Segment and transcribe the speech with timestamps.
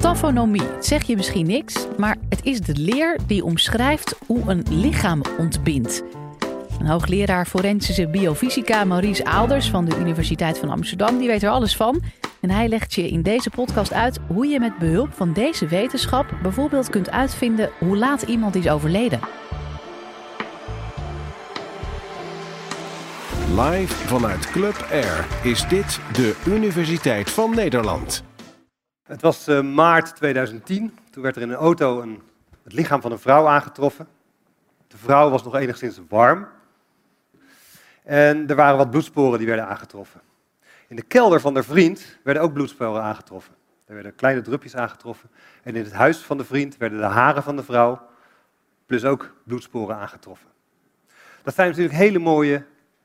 [0.00, 4.64] Taphonomie, het zeg je misschien niks, maar het is de leer die omschrijft hoe een
[4.70, 6.02] lichaam ontbindt.
[6.78, 11.76] Een hoogleraar forensische biofysica, Maurice Aalders van de Universiteit van Amsterdam, die weet er alles
[11.76, 12.02] van.
[12.40, 16.26] En hij legt je in deze podcast uit hoe je met behulp van deze wetenschap
[16.42, 19.20] bijvoorbeeld kunt uitvinden hoe laat iemand is overleden.
[23.56, 28.29] Live vanuit Club Air is dit de Universiteit van Nederland.
[29.10, 30.98] Het was uh, maart 2010.
[31.10, 32.22] Toen werd er in een auto een,
[32.62, 34.08] het lichaam van een vrouw aangetroffen.
[34.88, 36.48] De vrouw was nog enigszins warm.
[38.02, 40.20] En er waren wat bloedsporen die werden aangetroffen.
[40.88, 43.54] In de kelder van de vriend werden ook bloedsporen aangetroffen.
[43.86, 45.30] Er werden kleine drupjes aangetroffen.
[45.62, 48.06] En in het huis van de vriend werden de haren van de vrouw,
[48.86, 50.48] plus ook bloedsporen aangetroffen.
[51.42, 52.64] Dat zijn natuurlijk hele mooie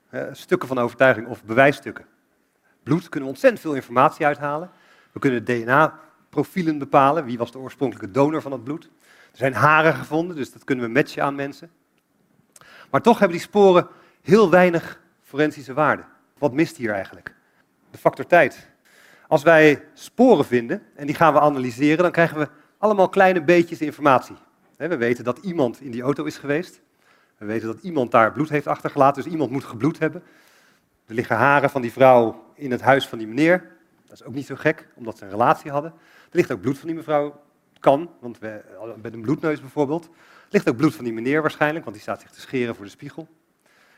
[0.09, 2.05] uh, stukken van overtuiging of bewijsstukken.
[2.83, 4.71] Bloed kunnen we ontzettend veel informatie uithalen.
[5.15, 7.25] We kunnen DNA-profielen bepalen.
[7.25, 8.83] Wie was de oorspronkelijke donor van het bloed?
[9.31, 11.71] Er zijn haren gevonden, dus dat kunnen we matchen aan mensen.
[12.91, 13.87] Maar toch hebben die sporen
[14.21, 16.03] heel weinig forensische waarde.
[16.37, 17.35] Wat mist hier eigenlijk?
[17.91, 18.69] De factor tijd.
[19.27, 23.81] Als wij sporen vinden en die gaan we analyseren, dan krijgen we allemaal kleine beetjes
[23.81, 24.35] informatie.
[24.77, 26.81] We weten dat iemand in die auto is geweest.
[27.37, 30.23] We weten dat iemand daar bloed heeft achtergelaten, dus iemand moet gebloed hebben.
[31.05, 33.74] Er liggen haren van die vrouw in het huis van die meneer.
[34.07, 35.91] Dat is ook niet zo gek, omdat ze een relatie hadden.
[36.29, 37.41] Er ligt ook bloed van die mevrouw,
[37.79, 38.61] kan, want we,
[39.01, 40.05] met een bloedneus bijvoorbeeld.
[40.05, 40.11] Er
[40.49, 42.91] ligt ook bloed van die meneer waarschijnlijk, want die staat zich te scheren voor de
[42.91, 43.27] spiegel.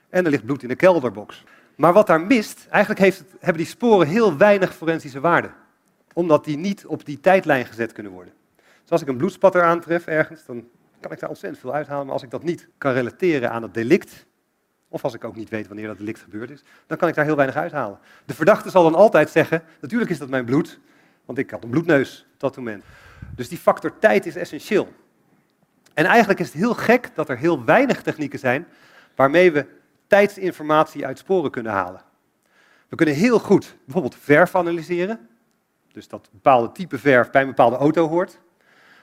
[0.09, 1.43] En er ligt bloed in de kelderbox.
[1.75, 5.49] Maar wat daar mist, eigenlijk heeft het, hebben die sporen heel weinig forensische waarde.
[6.13, 8.33] Omdat die niet op die tijdlijn gezet kunnen worden.
[8.81, 10.67] Dus als ik een bloedspatter aantref ergens, dan
[10.99, 12.05] kan ik daar ontzettend veel uithalen.
[12.05, 14.25] Maar als ik dat niet kan relateren aan het delict,
[14.89, 17.25] of als ik ook niet weet wanneer dat delict gebeurd is, dan kan ik daar
[17.25, 17.99] heel weinig uithalen.
[18.25, 20.79] De verdachte zal dan altijd zeggen, natuurlijk is dat mijn bloed,
[21.25, 22.83] want ik had een bloedneus op dat moment.
[23.35, 24.93] Dus die factor tijd is essentieel.
[25.93, 28.67] En eigenlijk is het heel gek dat er heel weinig technieken zijn
[29.15, 29.65] waarmee we
[30.07, 32.01] tijdsinformatie uit sporen kunnen halen.
[32.87, 35.27] We kunnen heel goed bijvoorbeeld verf analyseren,
[35.91, 38.39] dus dat bepaalde type verf bij een bepaalde auto hoort.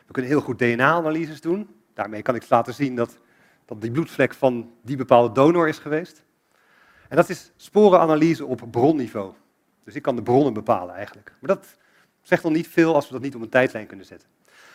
[0.07, 1.69] We kunnen heel goed DNA-analyses doen.
[1.95, 3.19] Daarmee kan ik laten zien dat,
[3.65, 6.23] dat die bloedvlek van die bepaalde donor is geweest.
[7.09, 9.33] En dat is sporenanalyse op bronniveau.
[9.85, 11.33] Dus ik kan de bronnen bepalen eigenlijk.
[11.41, 11.77] Maar dat
[12.23, 14.29] zegt nog niet veel als we dat niet op een tijdlijn kunnen zetten.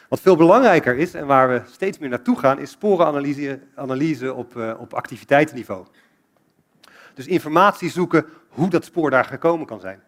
[0.10, 4.56] Wat veel belangrijker is en waar we steeds meer naartoe gaan, is sporenanalyse analyse op,
[4.56, 5.86] uh, op activiteitenniveau.
[7.14, 10.02] Dus informatie zoeken hoe dat spoor daar gekomen kan zijn.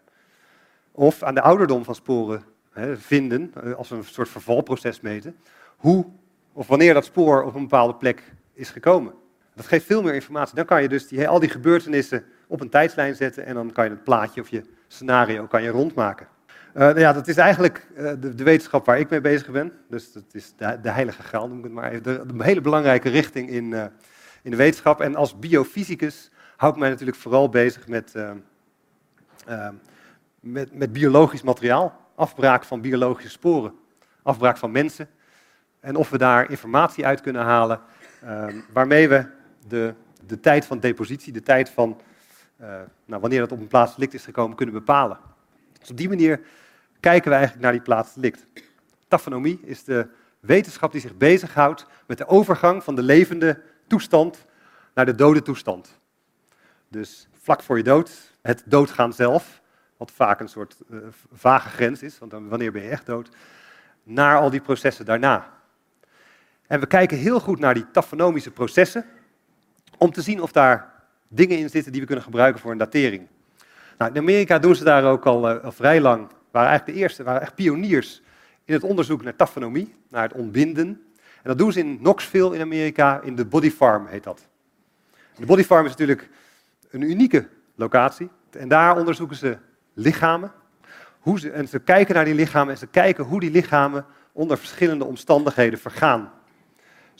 [0.91, 5.37] Of aan de ouderdom van sporen hè, vinden, eh, als we een soort vervalproces meten,
[5.77, 6.05] hoe
[6.53, 9.13] of wanneer dat spoor op een bepaalde plek is gekomen.
[9.55, 10.55] Dat geeft veel meer informatie.
[10.55, 13.83] Dan kan je dus die, al die gebeurtenissen op een tijdslijn zetten en dan kan
[13.83, 16.27] je het plaatje of je scenario kan je rondmaken.
[16.75, 19.71] Uh, ja, dat is eigenlijk uh, de, wetenschap waar ik mee bezig ben.
[19.89, 22.03] Dus dat is de, heilige graal, noem ik het maar even.
[22.03, 23.85] De, de hele belangrijke richting in, uh,
[24.41, 25.01] in de wetenschap.
[25.01, 28.13] En als biofysicus hou ik mij natuurlijk vooral bezig met,
[30.39, 31.99] met, met biologisch materiaal.
[32.15, 33.73] Afbraak van biologische sporen.
[34.23, 35.09] Afbraak van mensen.
[35.79, 37.81] En of we daar informatie uit kunnen halen
[38.73, 39.25] waarmee we
[39.67, 39.93] de,
[40.25, 42.01] de tijd van depositie, de tijd van
[43.05, 45.17] nou, wanneer dat op een plaats licht is gekomen, kunnen bepalen.
[45.79, 46.41] Dus op die manier
[46.99, 48.45] kijken we eigenlijk naar die plaats delict.
[49.07, 50.07] Taphonomie is de
[50.39, 54.45] wetenschap die zich bezighoudt met de overgang van de levende toestand
[54.93, 55.99] naar de dode toestand.
[56.87, 59.61] Dus vlak voor je dood, het doodgaan zelf,
[59.97, 60.99] wat vaak een soort uh,
[61.31, 63.29] vage grens is, want wanneer ben je echt dood,
[64.03, 65.60] naar al die processen daarna.
[66.71, 69.05] En we kijken heel goed naar die taphonomische processen,
[69.97, 70.93] om te zien of daar
[71.27, 73.27] dingen in zitten die we kunnen gebruiken voor een datering.
[73.97, 77.03] Nou, in Amerika doen ze daar ook al, uh, al vrij lang waren eigenlijk de
[77.03, 78.21] eerste, waren echt pioniers
[78.65, 80.87] in het onderzoek naar taphonomie, naar het ontbinden.
[81.15, 84.47] En dat doen ze in Knoxville in Amerika, in de Body Farm heet dat.
[85.35, 86.29] De Body Farm is natuurlijk
[86.89, 88.29] een unieke locatie.
[88.51, 89.57] En daar onderzoeken ze
[89.93, 90.51] lichamen.
[91.19, 94.57] Hoe ze, en ze kijken naar die lichamen en ze kijken hoe die lichamen onder
[94.57, 96.31] verschillende omstandigheden vergaan.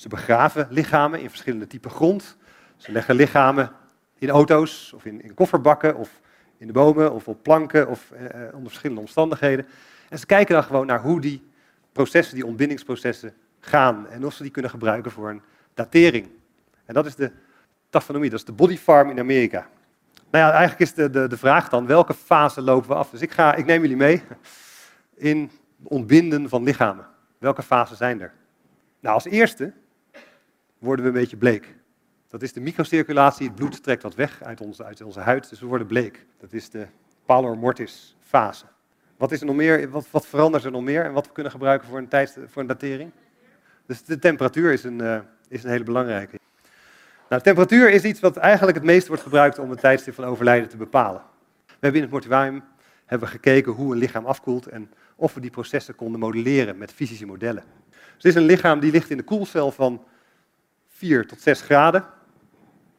[0.02, 2.38] Ze begraven lichamen in verschillende typen grond.
[2.78, 3.72] Ze leggen lichamen
[4.18, 6.20] in auto's of in, in kofferbakken of
[6.58, 9.68] in de bomen of op planken of eh, eh, onder verschillende omstandigheden.
[10.10, 11.44] En ze kijken dan gewoon naar hoe die
[11.92, 15.42] processen, die ontbindingsprocessen gaan en of ze die kunnen gebruiken voor een
[15.74, 16.30] datering.
[16.86, 17.32] En dat is de
[17.90, 19.68] taphonomie, dat is de body farm in Amerika.
[20.32, 23.10] Nou ja, eigenlijk is de, de, de vraag dan, welke fase lopen we af?
[23.10, 24.24] Dus ik, ga, ik neem jullie mee
[25.16, 25.52] in
[25.84, 27.06] ontbinden van lichamen.
[27.38, 28.34] Welke fasen zijn er?
[29.00, 29.74] Nou, als eerste
[30.82, 31.76] worden we een beetje bleek.
[32.28, 33.48] Dat is de microcirculatie.
[33.48, 36.26] Het bloed trekt wat weg uit onze, uit onze huid, dus we worden bleek.
[36.40, 36.88] Dat is de
[37.26, 38.66] pallor mortis fase.
[39.18, 41.52] Wat, is er nog meer, wat, wat verandert er nog meer en wat we kunnen
[41.52, 43.12] gebruiken voor een, tijds, voor een datering?
[43.86, 46.40] Dus de temperatuur is een, uh, is een hele belangrijke.
[47.30, 50.70] Nou, temperatuur is iets wat eigenlijk het meest wordt gebruikt om het tijdstip van overlijden
[50.70, 51.22] te bepalen.
[51.66, 52.64] We hebben in het mortuarium
[53.06, 57.26] hebben gekeken hoe een lichaam afkoelt en of we die processen konden modelleren met fysische
[57.26, 57.64] modellen.
[57.90, 60.04] Dus dit is een lichaam die ligt in de koelcel van
[61.02, 62.06] 4 tot 6 graden.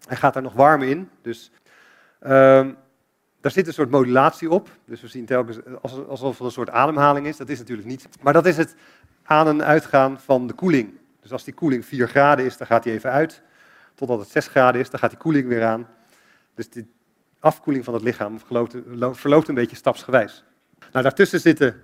[0.06, 1.50] Hij gaat daar nog warm in, dus
[2.20, 2.76] um,
[3.40, 4.68] daar zit een soort modulatie op.
[4.84, 5.58] Dus we zien telkens
[6.08, 7.36] alsof er een soort ademhaling is.
[7.36, 8.08] Dat is natuurlijk niet.
[8.22, 8.74] Maar dat is het
[9.22, 10.98] aan- en uitgaan van de koeling.
[11.20, 13.42] Dus als die koeling 4 graden is, dan gaat die even uit.
[13.94, 15.88] Totdat het 6 graden is, dan gaat die koeling weer aan.
[16.54, 16.84] Dus de
[17.40, 18.38] afkoeling van het lichaam
[19.12, 20.44] verloopt een beetje stapsgewijs.
[20.92, 21.80] Nou, daartussen zitten,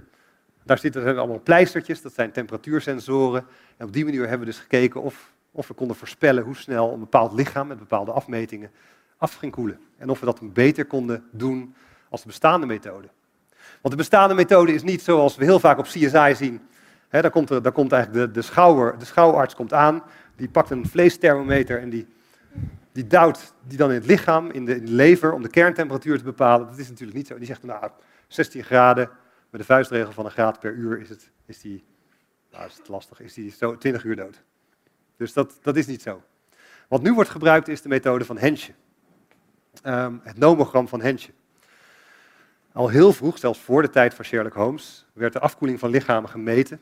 [0.65, 3.47] daar zitten allemaal pleistertjes, dat zijn temperatuursensoren.
[3.77, 6.93] En op die manier hebben we dus gekeken of, of we konden voorspellen hoe snel
[6.93, 8.71] een bepaald lichaam met bepaalde afmetingen
[9.17, 9.81] af ging koelen.
[9.97, 11.75] En of we dat beter konden doen
[12.09, 13.09] als de bestaande methode.
[13.55, 16.61] Want de bestaande methode is niet zoals we heel vaak op CSI zien.
[17.09, 20.03] He, daar, komt er, daar komt eigenlijk de, de, schouwer, de schouwarts komt aan,
[20.37, 22.07] die pakt een vleesthermometer en die,
[22.93, 26.19] die duwt die dan in het lichaam, in de, in de lever, om de kerntemperatuur
[26.19, 26.67] te bepalen.
[26.67, 27.37] Dat is natuurlijk niet zo.
[27.39, 27.91] Die zegt, nou,
[28.29, 29.11] 16 graden,
[29.51, 31.85] met de vuistregel van een graad per uur is, het, is die,
[32.51, 34.43] nou is het lastig, is die zo 20 uur dood.
[35.19, 36.23] Dus dat, dat is niet zo.
[36.89, 38.73] Wat nu wordt gebruikt is de methode van Hensje.
[39.83, 41.33] Ehm, het nomogram van Hensje.
[42.73, 46.31] Al heel vroeg, zelfs voor de tijd van Sherlock Holmes, werd de afkoeling van lichamen
[46.31, 46.81] gemeten.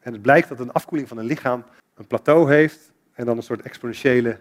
[0.00, 1.64] En het blijkt dat een afkoeling van een lichaam
[1.94, 4.38] een plateau heeft en dan een soort exponentiële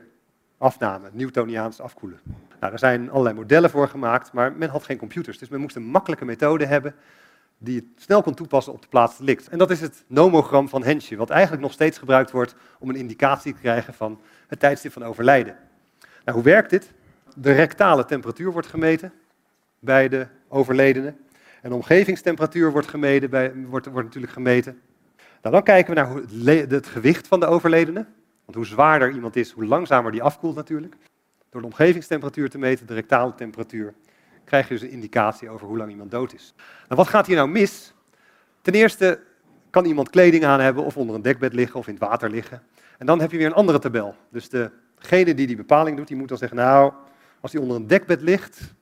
[0.58, 2.20] afname, Newtoniaans afkoelen.
[2.60, 5.38] Nou, er zijn allerlei modellen voor gemaakt, maar men had geen computers.
[5.38, 6.96] Dus men moest een makkelijke methode hebben
[7.64, 9.48] die het snel kon toepassen op de plaats licht.
[9.48, 12.96] En dat is het nomogram van Hensje, wat eigenlijk nog steeds gebruikt wordt om een
[12.96, 15.56] indicatie te krijgen van het tijdstip van overlijden.
[16.00, 16.92] Nou, hoe werkt dit?
[17.36, 19.14] De rectale temperatuur wordt gemeten
[19.80, 21.14] bij de overledene.
[21.62, 24.82] En de omgevingstemperatuur wordt, gemeten bij, wordt, wordt natuurlijk gemeten.
[25.42, 28.06] Nou, dan kijken we naar het gewicht van de overledene.
[28.46, 30.96] Want hoe zwaarder iemand is, hoe langzamer die afkoelt natuurlijk.
[31.50, 33.94] Door de omgevingstemperatuur te meten, de rectale temperatuur,
[34.52, 36.54] krijg je dus een indicatie over hoe lang iemand dood is.
[36.58, 37.94] Nou, wat gaat hier nou mis?
[38.62, 39.20] Ten eerste
[39.70, 42.64] kan iemand kleding aan hebben of onder een dekbed liggen of in het water liggen.
[42.98, 44.16] En dan heb je weer een andere tabel.
[44.30, 46.94] Dus degene die die bepaling doet, die moet dan zeggen, nou,
[47.42, 48.74] als hij onder een dekbed ligt,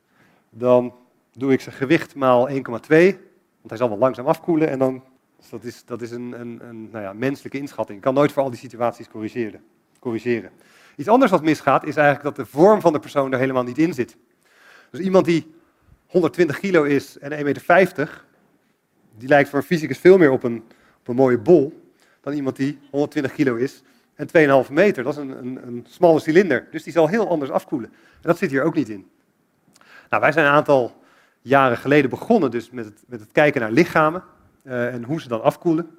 [0.49, 0.93] dan
[1.31, 5.03] doe ik zijn gewicht maal 1,2, want hij zal wel langzaam afkoelen en dan,
[5.37, 7.97] dus dat is, dat is een, een, een nou ja, menselijke inschatting.
[7.97, 9.61] Ik kan nooit voor al die situaties corrigeren,
[9.99, 10.51] corrigeren.
[10.95, 13.77] Iets anders wat misgaat is eigenlijk dat de vorm van de persoon er helemaal niet
[13.77, 14.17] in zit.
[14.91, 15.57] Dus iemand die
[16.09, 18.23] 120 kilo is en 1,50 meter,
[19.17, 20.63] die lijkt voor een fysicus veel meer op een,
[20.99, 21.91] op een mooie bol
[22.21, 23.81] dan iemand die 120 kilo is
[24.15, 25.03] en 2,5 meter.
[25.03, 27.89] Dat is een, een, een smalle cilinder, dus die zal heel anders afkoelen.
[27.89, 29.09] En dat zit hier ook niet in.
[30.09, 31.01] Nou, wij zijn een aantal
[31.41, 34.23] jaren geleden begonnen dus met het, met het kijken naar lichamen
[34.63, 35.97] uh, en hoe ze dan afkoelen.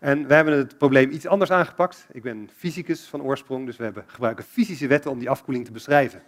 [0.00, 2.06] En we hebben het probleem iets anders aangepakt.
[2.12, 5.72] Ik ben fysicus van oorsprong, dus we hebben, gebruiken fysische wetten om die afkoeling te
[5.72, 6.22] beschrijven.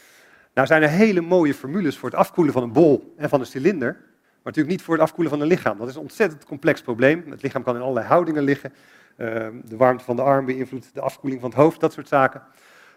[0.57, 3.47] Nou zijn er hele mooie formules voor het afkoelen van een bol en van een
[3.47, 5.79] cilinder, maar natuurlijk niet voor het afkoelen van een lichaam.
[5.79, 7.25] Dat is een ontzettend complex probleem.
[7.31, 8.73] Het lichaam kan in allerlei houdingen liggen.
[9.17, 12.43] Uh, de warmte van de arm beïnvloedt de afkoeling van het hoofd, dat soort zaken.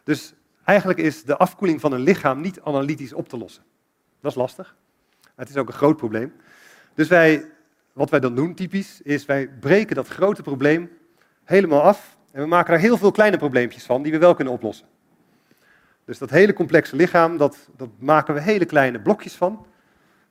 [0.04, 0.34] Dus
[0.70, 3.64] Eigenlijk is de afkoeling van een lichaam niet analytisch op te lossen.
[4.22, 4.76] Dat is lastig.
[5.36, 6.34] Het is ook een groot probleem.
[6.94, 7.46] Dus wij,
[7.94, 10.90] wat wij dan doen, typisch, is wij breken dat grote probleem
[11.44, 12.18] helemaal af.
[12.32, 14.88] En we maken er heel veel kleine probleempjes van die we wel kunnen oplossen.
[16.10, 19.66] Dus dat hele complexe lichaam, dat, dat maken we hele kleine blokjes van.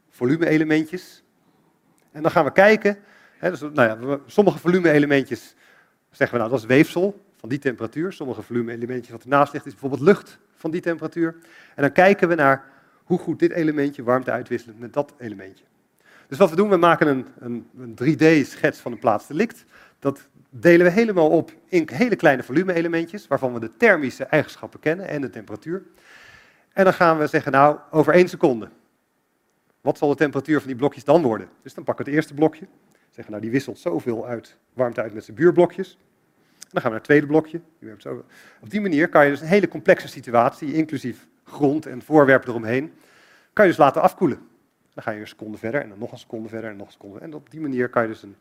[0.08, 1.22] Volume-elementjes.
[2.12, 2.98] En dan gaan we kijken.
[3.36, 5.54] Hè, dus, nou ja, sommige volume-elementjes
[6.10, 8.12] zeggen we nou dat is weefsel van die temperatuur.
[8.12, 11.36] Sommige volume-elementjes wat ernaast ligt is bijvoorbeeld lucht van die temperatuur.
[11.74, 12.64] En dan kijken we naar
[13.04, 15.64] hoe goed dit elementje warmte uitwisselt met dat elementje.
[16.28, 19.64] Dus wat we doen, we maken een, een, een 3D-schets van een plaatsdelict.
[19.98, 25.08] Dat delen we helemaal op in hele kleine volume-elementjes, waarvan we de thermische eigenschappen kennen
[25.08, 25.82] en de temperatuur.
[26.72, 28.68] En dan gaan we zeggen, nou, over één seconde,
[29.80, 31.48] wat zal de temperatuur van die blokjes dan worden?
[31.62, 32.66] Dus dan pakken we het eerste blokje,
[33.10, 35.98] zeggen, nou, die wisselt zoveel uit, warmte uit met zijn buurblokjes.
[36.58, 37.60] Dan gaan we naar het tweede blokje.
[38.60, 42.92] Op die manier kan je dus een hele complexe situatie, inclusief grond en voorwerpen eromheen,
[43.52, 44.38] kan je dus laten afkoelen.
[44.94, 46.92] Dan ga je een seconde verder en dan nog een seconde verder en nog een
[46.92, 47.18] seconde.
[47.18, 48.36] En op die manier kan je dus een,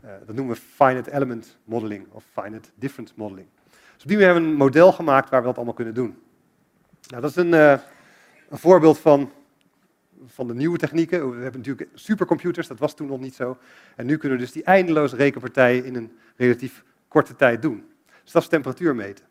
[0.00, 3.48] dat noemen we finite element modeling of finite difference modeling.
[3.94, 6.18] Dus op die manier hebben we een model gemaakt waar we dat allemaal kunnen doen.
[7.08, 7.70] Nou, dat is een, uh,
[8.48, 9.32] een voorbeeld van,
[10.26, 11.30] van de nieuwe technieken.
[11.30, 13.58] We hebben natuurlijk supercomputers, dat was toen nog niet zo.
[13.96, 17.84] En nu kunnen we dus die eindeloze rekenpartijen in een relatief korte tijd doen.
[18.22, 19.24] Dus dat is temperatuur meten.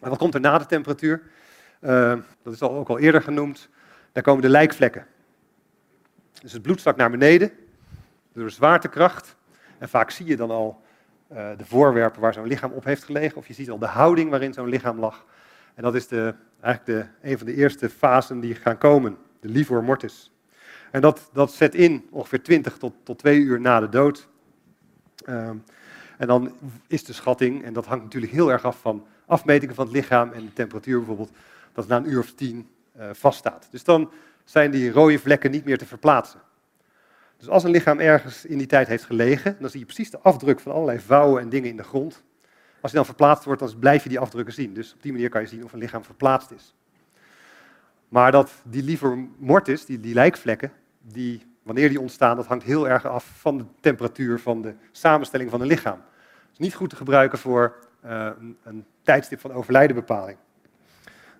[0.00, 1.22] En wat komt er na de temperatuur?
[1.80, 3.68] Uh, dat is al, ook al eerder genoemd.
[4.12, 5.06] Daar komen de lijkvlekken.
[6.40, 7.52] Dus het bloed zakt naar beneden.
[8.32, 9.36] door de zwaartekracht.
[9.82, 10.82] En vaak zie je dan al
[11.32, 14.30] uh, de voorwerpen waar zo'n lichaam op heeft gelegen, of je ziet al de houding
[14.30, 15.24] waarin zo'n lichaam lag.
[15.74, 19.48] En dat is de, eigenlijk de, een van de eerste fasen die gaan komen, de
[19.48, 20.32] livor mortis.
[20.90, 24.28] En dat, dat zet in ongeveer 20 tot, tot 2 uur na de dood.
[25.28, 25.48] Uh,
[26.18, 26.52] en dan
[26.86, 30.32] is de schatting, en dat hangt natuurlijk heel erg af van afmetingen van het lichaam
[30.32, 31.32] en de temperatuur bijvoorbeeld,
[31.72, 33.68] dat na een uur of tien uh, vaststaat.
[33.70, 34.10] Dus dan
[34.44, 36.40] zijn die rode vlekken niet meer te verplaatsen.
[37.42, 40.18] Dus als een lichaam ergens in die tijd heeft gelegen, dan zie je precies de
[40.18, 42.22] afdruk van allerlei vouwen en dingen in de grond.
[42.80, 44.74] Als die dan verplaatst wordt, dan blijf je die afdrukken zien.
[44.74, 46.74] Dus op die manier kan je zien of een lichaam verplaatst is.
[48.08, 52.88] Maar dat die liever mortis, die, die lijkvlekken, die, wanneer die ontstaan, dat hangt heel
[52.88, 56.00] erg af van de temperatuur, van de samenstelling van een lichaam.
[56.00, 58.30] Het is niet goed te gebruiken voor uh,
[58.62, 60.38] een, tijdstip van overlijdenbepaling.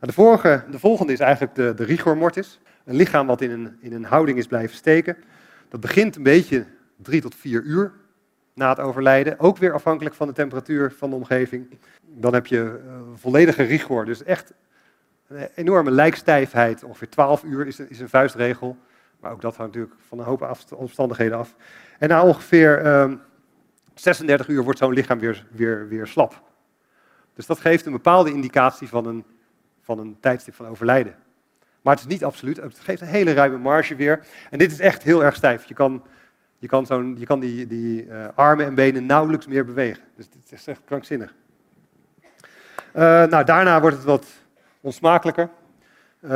[0.00, 2.61] Nou, de, de volgende is eigenlijk de, de rigor mortis.
[2.85, 5.16] Een lichaam wat in een, in een houding is blijven steken.
[5.73, 7.93] Dat begint een beetje drie tot vier uur
[8.55, 9.38] na het overlijden.
[9.38, 11.79] Ook weer afhankelijk van de temperatuur van de omgeving.
[12.02, 14.05] Dan heb je uh, volledige rigor.
[14.05, 14.52] Dus echt
[15.29, 16.85] een enorme lijkstijfheid.
[16.85, 18.76] Ongeveer 12 uur is, een vuistregel.
[19.21, 21.55] Maar ook dat hangt natuurlijk van een hoop omstandigheden af.
[21.99, 23.12] En na ongeveer uh,
[23.95, 26.43] 36 uur wordt zo'n lichaam weer, weer, weer slap.
[27.35, 29.25] Dus dat geeft een bepaalde indicatie van een,
[29.81, 31.14] van een tijdstip van overlijden.
[31.83, 32.57] Maar het is niet absoluut.
[32.57, 34.27] Het geeft een hele ruime marge weer.
[34.51, 35.65] En dit is echt heel erg stijf.
[35.65, 36.03] Je kan,
[36.59, 40.03] je kan, zo'n, je kan die, die uh, armen en benen nauwelijks meer bewegen.
[40.17, 41.35] Dus het is echt krankzinnig.
[42.95, 44.27] Uh, nou, daarna wordt het wat
[44.81, 45.49] onsmakelijker.
[46.21, 46.31] Uh,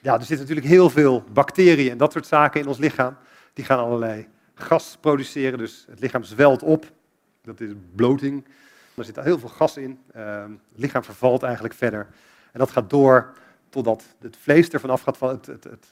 [0.00, 3.16] ja, er zitten natuurlijk heel veel bacteriën en dat soort zaken in ons lichaam.
[3.52, 6.92] Die gaan allerlei gas produceren, dus het lichaam zwelt op.
[7.42, 8.44] Dat is bloting.
[8.94, 9.98] Er zit heel veel gas in.
[10.12, 12.06] het lichaam vervalt eigenlijk verder.
[12.52, 13.32] En dat gaat door
[13.74, 15.86] totdat het vlees ervan af gaat vallen, het, het, het,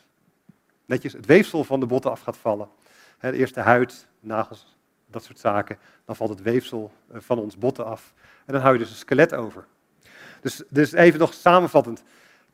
[0.86, 2.68] netjes het weefsel van de botten af gaat vallen.
[3.18, 5.78] He, eerst de huid, nagels, dat soort zaken.
[6.04, 8.12] Dan valt het weefsel eh, van ons botten af.
[8.46, 9.66] En dan hou je dus een skelet over.
[10.40, 12.02] Dus, dus even nog samenvattend.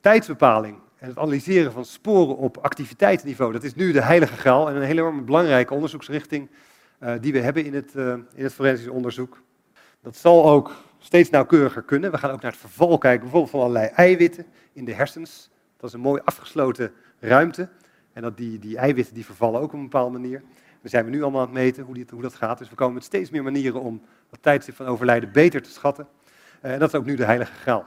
[0.01, 4.77] Tijdsbepaling en het analyseren van sporen op activiteitsniveau, dat is nu de heilige graal en
[4.77, 6.51] een hele belangrijke onderzoeksrichting
[7.01, 9.43] uh, die we hebben in het, uh, in het forensisch onderzoek.
[10.03, 12.11] Dat zal ook steeds nauwkeuriger kunnen.
[12.11, 15.51] We gaan ook naar het verval kijken, bijvoorbeeld van allerlei eiwitten in de hersens.
[15.77, 17.69] Dat is een mooi afgesloten ruimte.
[18.13, 20.43] En dat die, die eiwitten die vervallen ook op een bepaalde manier.
[20.81, 22.59] We zijn we nu allemaal aan het meten hoe, hoe dat gaat.
[22.59, 26.09] Dus we komen met steeds meer manieren om het tijdstip van overlijden beter te schatten.
[26.63, 27.87] Uh, en dat is ook nu de heilige graal.